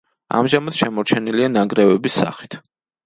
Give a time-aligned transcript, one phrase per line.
[0.37, 2.59] ამჟამად შემორჩენილია ნანგრევების სახით.